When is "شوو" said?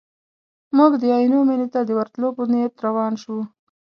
3.21-3.41